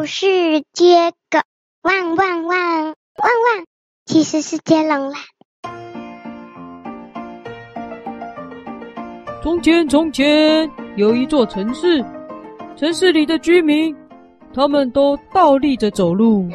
[0.00, 0.26] 不是
[0.72, 1.40] 接狗，
[1.82, 3.66] 汪汪汪汪汪，
[4.06, 5.18] 其实是接龙啦。
[9.42, 12.02] 从前，从前有一座城市，
[12.78, 13.94] 城市里的居民，
[14.54, 16.48] 他们都倒立着走路。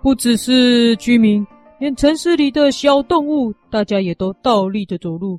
[0.00, 1.46] 不只是居民，
[1.78, 5.38] 连城市里的小动物，大家也都倒立着走路。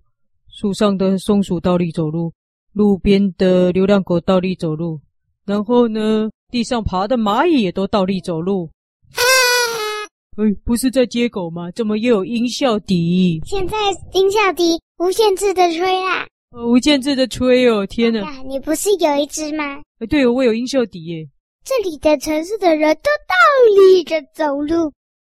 [0.50, 2.32] 树上的松鼠倒立走路，
[2.74, 5.00] 路边的流浪狗倒立走路，
[5.48, 8.70] 然后呢，地上爬的蚂蚁也都倒立走路。
[10.38, 11.70] 哎，不是在接狗吗？
[11.72, 13.42] 怎么又有音效笛？
[13.46, 13.76] 现在
[14.14, 16.28] 音效笛无限制的吹啦！
[16.52, 17.86] 哦，无限制的吹哦！
[17.88, 19.64] 天哪，你不是有一只吗？
[20.00, 21.28] 哎，对哦，我有音效笛耶。
[21.66, 23.36] 这里的城市的人都倒
[23.76, 24.94] 立着走路，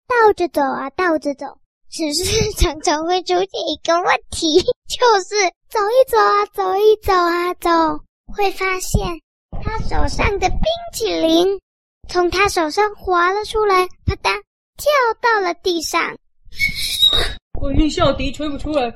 [0.08, 1.48] 倒着走啊，倒着走。
[1.90, 5.36] 只是常常会出现一个问题， 就是
[5.68, 7.70] 走一走啊，走一走啊，走，
[8.34, 9.20] 会发现
[9.64, 10.60] 他手上的冰
[10.94, 11.48] 淇淋
[12.08, 14.42] 从他手上滑了出来，啪嗒，
[14.78, 16.16] 跳到了地上。
[17.60, 18.90] 我音效笛吹不出来，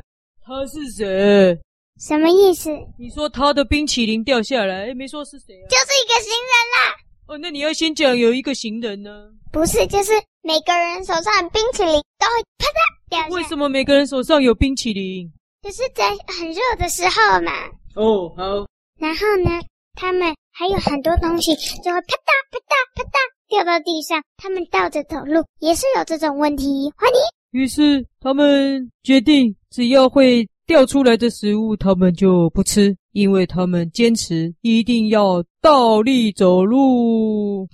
[0.44, 1.60] 他是谁？
[2.00, 2.70] 什么意思？
[2.98, 5.68] 你说他的冰淇淋掉下来，没说是谁啊？
[5.70, 6.96] 就是一个行人啦。
[7.28, 9.30] 哦，那你要先讲有一个行人呢？
[9.52, 13.30] 不是，就是每个人手上的冰淇淋都会啪嗒掉下来。
[13.30, 15.32] 为什么每个人手上有冰淇淋？
[15.62, 17.52] 就是在很热的时候嘛。
[17.96, 18.68] 哦，好。
[19.00, 19.50] 然后呢，
[19.94, 23.10] 他们还有很多东西就会啪嗒啪嗒啪嗒
[23.50, 24.24] 掉到地上。
[24.38, 26.90] 他们倒着走路也是有这种问题。
[26.96, 27.16] 欢迎。
[27.52, 32.96] 于是他们决定，只要会掉出来的食物，他们就不吃。
[33.12, 37.68] 因为他们坚持一定要倒立走路。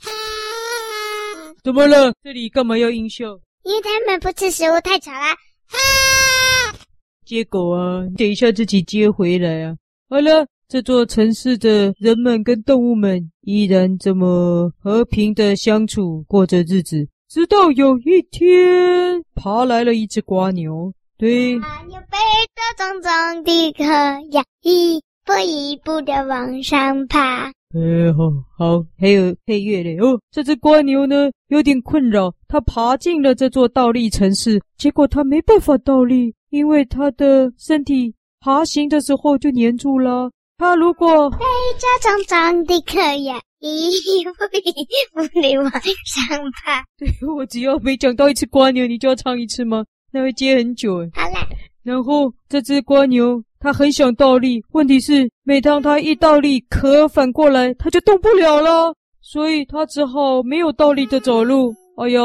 [1.63, 2.11] 怎么了？
[2.23, 3.25] 这里干嘛要音效？
[3.61, 5.37] 因为他们不吃食物太吵啦。
[7.27, 9.75] 接狗啊，你等一下自己接回来啊。
[10.09, 20.93] 好了，这座城市的人们跟动物们依然这么和平的相处过着日子，直到有一天，爬来了一只瓜牛。
[21.17, 22.17] 对，蜗牛背
[22.55, 23.83] 着重重的壳
[24.31, 25.01] 呀，一。
[25.25, 27.47] 步一步的往上爬。
[27.75, 30.19] 哎，好好，还有配乐嘞哦。
[30.31, 32.33] 这只蜗牛呢，有点困扰。
[32.47, 40.31] 它爬进了这座倒立城市，结果它没办法倒立，因为它的身体爬行的时候就粘住了。
[40.61, 41.37] 它如果被
[41.79, 43.89] 家长长的可呀，一
[44.23, 44.29] 步
[44.59, 44.71] 一
[45.11, 46.83] 步的往上吧。
[46.99, 49.83] 对，我只要每讲到一次瓜牛，你就要唱一次吗？
[50.11, 50.97] 那会接很久。
[51.15, 51.47] 好啦，
[51.81, 53.43] 然后这只瓜牛。
[53.59, 61.73] 它很想倒立，问题是每当它一倒立，壳反过来，它就动不了了，所以它只好没有倒立的走路。
[61.97, 62.21] 哎呀，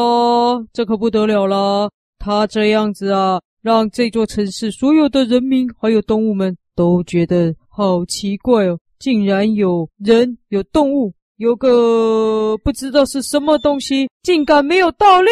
[0.75, 1.91] 这可不得了了！
[2.19, 15.31] 它这样子啊，让这座城市所有的人民还有动物们都觉得好奇怪哦，竟然有人有动物，有个不知道是什么东西，竟敢没有倒立！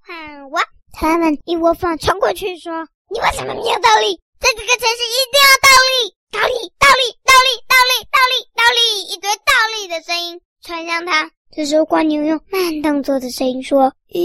[0.00, 0.62] 喊哇！
[0.94, 2.72] 他们一窝蜂冲过去说。
[3.10, 4.18] 你为什么没有倒立？
[4.40, 8.80] 在这个城市一定要倒立，倒立，倒立，倒立，倒立，倒立，倒立，
[9.12, 11.30] 一堆倒立的声音传向他。
[11.54, 14.22] 这时候，蜗牛用慢动作的声音说：“因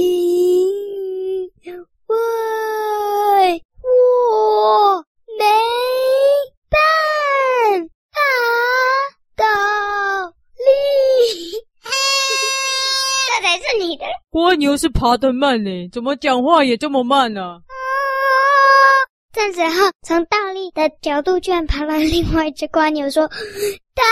[2.07, 2.15] 为
[3.83, 5.03] 我
[5.37, 5.43] 没
[6.69, 6.79] 办
[8.11, 8.17] 法
[9.35, 9.45] 倒
[10.57, 10.63] 立。”
[13.29, 14.05] 这才是你的。
[14.31, 17.61] 蜗牛是爬得慢呢，怎么讲话也这么慢呢、啊？
[19.31, 23.29] 这时候，从倒立的角度居然爬了另外一只蜗牛，说
[23.95, 24.05] ：“但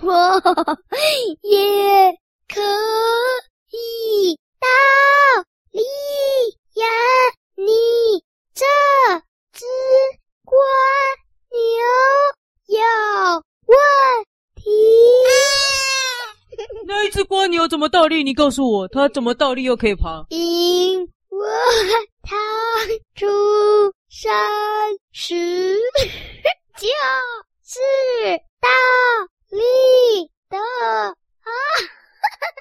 [0.00, 0.40] 我
[1.42, 2.16] 也
[2.48, 2.62] 可
[3.70, 4.66] 以到
[5.72, 5.82] 立
[6.80, 6.86] 呀！
[7.56, 7.66] 你
[8.54, 8.64] 这
[9.52, 9.66] 只
[10.46, 10.56] 蜗
[11.50, 11.58] 牛
[12.68, 12.80] 有
[13.66, 13.76] 问
[14.54, 14.62] 题。”
[16.86, 17.10] 那一
[17.68, 18.22] 只蜗牛怎么倒立？
[18.22, 20.24] 你告诉我，它怎么倒立又可以爬？
[20.30, 21.08] 因为
[22.22, 22.36] 它
[23.14, 23.26] 出。
[24.08, 24.30] 生
[25.10, 25.34] 时
[26.76, 26.86] 就
[27.64, 27.80] 是
[28.60, 28.68] 倒
[29.50, 29.58] 立
[30.48, 31.50] 的啊！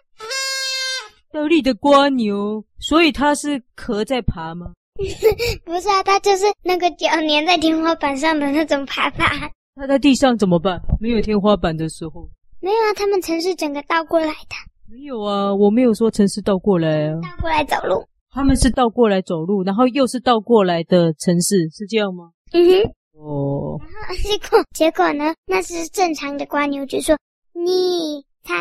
[1.32, 4.74] 倒立的蜗牛，所以它是壳在爬吗？
[5.64, 9.30] 不是啊，它就是那个脚粘在天花板上的那种爬法。
[9.76, 10.82] 它在地上怎么办？
[11.00, 12.28] 没有天花板的时候。
[12.62, 14.56] 没有啊，他们城市整个倒过来的。
[14.94, 17.20] 没有啊，我没有说城市倒过来啊。
[17.20, 18.08] 倒过来走路。
[18.30, 22.30] 他们是倒过来走路，然后又是倒过来的城市，是这样吗？
[22.52, 22.92] 嗯哼。
[23.20, 23.80] 哦。
[23.82, 25.34] 然后结果结果呢？
[25.48, 27.18] 那是正常的瓜牛就说
[27.58, 28.54] ：“你才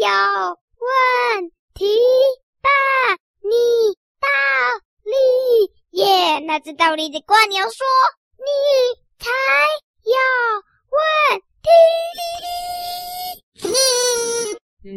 [0.00, 0.08] 有
[0.80, 1.84] 问题
[2.62, 2.70] 吧？
[3.42, 3.52] 你
[4.20, 4.26] 倒
[5.04, 7.84] 立耶！”那只倒立的瓜牛说
[8.40, 8.48] ：“你
[9.18, 9.28] 才
[10.04, 10.14] 有
[10.88, 11.68] 问题。”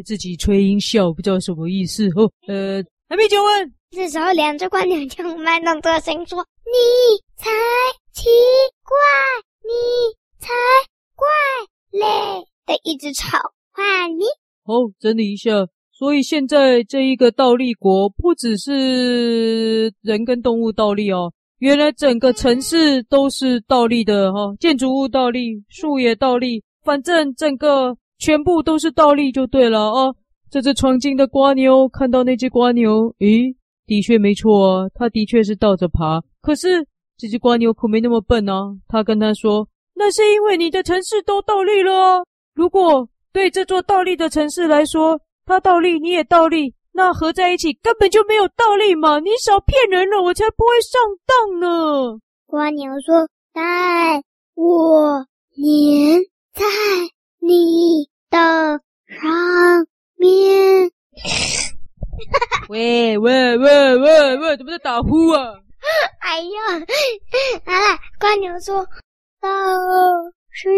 [0.04, 2.30] 自己吹音效，不知道什么意思哦。
[2.46, 3.72] 呃，还没结婚。
[3.90, 6.76] 这时候，两只蜗牛就慢动作声说：“你
[7.36, 7.48] 才
[8.12, 8.28] 奇
[8.84, 8.94] 怪，
[9.62, 9.70] 你
[10.38, 10.52] 才
[11.16, 11.26] 怪
[11.90, 13.38] 嘞！”的一直吵。
[13.72, 14.24] 换你。
[14.64, 15.50] 好，整理一下。
[15.90, 30.14] 所以现在这一个倒立国，不只是人跟动物倒立哦，原来整个城市都是倒立的哈、哦，建筑物倒立，树也倒立，反正整个全部都是倒立就对了啊。
[30.50, 33.54] 这只闯进的瓜牛看到那只瓜牛，诶，
[33.86, 36.22] 的确没错啊，它的确是倒着爬。
[36.40, 36.86] 可是
[37.16, 42.22] 这只瓜牛可没那么笨啊，他跟他说：“那是因为你的城市都倒立了啊。
[42.54, 49.18] 如果对这座倒立的城市来说，他倒立，你也倒立，那合在一起根本就没有倒立嘛！
[49.20, 52.18] 你少骗人了，我才不会上当呢。
[52.46, 54.22] 瓜牛说：“在
[54.54, 55.26] 我
[55.56, 56.20] 年
[56.54, 56.64] 在
[57.38, 59.86] 你的上
[60.16, 60.90] 面。”
[62.68, 65.54] 喂喂喂喂喂，怎么在打呼啊？
[66.20, 66.78] 哎呀，
[67.64, 68.86] 来了，蜗牛说
[69.40, 69.48] ：“倒
[70.50, 70.68] 是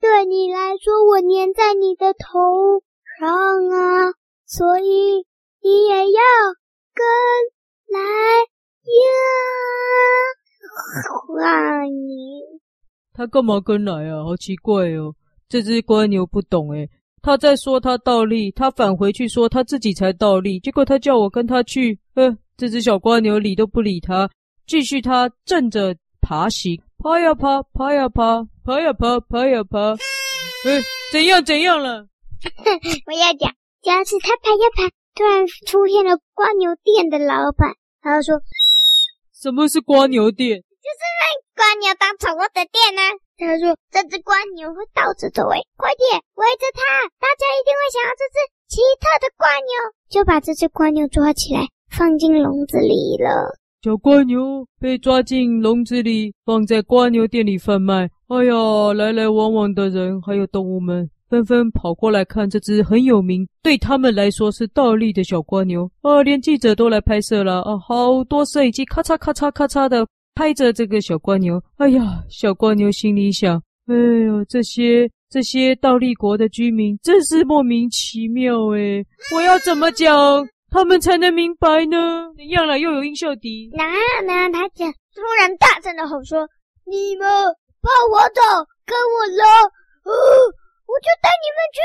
[0.00, 2.82] 对你来说，我粘在你的头。”
[3.20, 4.12] 上啊，
[4.46, 5.24] 所以
[5.62, 6.20] 你也要
[6.94, 7.04] 跟
[7.88, 8.00] 来
[9.00, 9.06] 呀！
[11.28, 12.60] 欢迎。
[13.14, 14.24] 他干嘛跟来啊？
[14.24, 15.14] 好奇怪哦！
[15.52, 16.88] 这只瓜牛不懂诶，
[17.20, 24.30] 他在说他倒立，他返回去说他自己才倒立，结果他叫我跟他去，呃，这只小瓜牛理都不理他，
[24.66, 29.78] 继续他正着爬行，爬呀爬，爬呀爬，爬呀爬，爬呀爬。
[30.64, 30.80] 呃，
[31.12, 32.06] 怎样怎样了？
[33.04, 33.52] 我要讲，
[33.82, 38.40] 就是他爬呀爬，突然出现了瓜牛店的老板，他就说
[39.38, 40.56] ：“什么是瓜牛店？
[40.56, 46.80] 就是让蜗牛当宠物的店呢、啊。”他说：“这只蜗牛会倒着走，诶，快点围着它，
[47.18, 48.36] 大家一定会想要这只
[48.68, 49.72] 奇特的蜗牛。”
[50.08, 53.58] 就把这只蜗牛抓起来，放进笼子里了。
[53.82, 58.08] 小蜗牛被抓进笼子里，放在蜗牛店里贩卖。
[58.28, 61.10] 哎呀，来来往往的人还有动物们。
[61.28, 66.22] 纷纷跑过来看这只很有名，对他们来说是倒立的小蜗牛啊！
[66.22, 67.78] 连记者都来拍摄了啊！
[67.78, 71.62] 好多摄影机咔嚓咔嚓咔嚓的拍着这个小蜗牛。
[71.76, 73.94] 哎呀，小蜗牛心里想：哎
[74.26, 79.04] 呦，这些这些倒立国的居民真是莫名其妙哎！
[79.34, 82.32] 我要怎么讲他们才能明白呢？
[82.36, 82.78] 怎样了？
[82.78, 83.70] 又有音效笛？
[83.74, 83.84] 哪
[84.24, 84.48] 哪？
[84.50, 86.48] 他讲，突然大声的吼说
[86.88, 87.28] ：“你们
[87.82, 88.40] 怕我走，
[88.86, 89.42] 跟我走！”
[90.04, 90.12] 呃
[90.88, 91.78] 我就带你们去，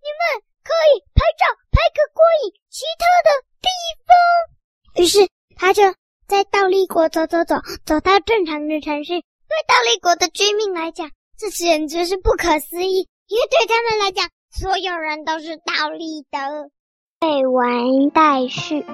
[0.00, 3.30] 你们可以拍照，拍个过瘾、奇特的
[3.60, 3.68] 地
[4.06, 5.02] 方。
[5.02, 5.82] 于是他就
[6.26, 9.12] 在倒立国走走走，走到正常的城市。
[9.12, 16.70] 对倒立国的居民来讲，这简直是不可思议，因为对他们来讲，所有人都是倒立的。
[17.20, 18.84] 未完待续。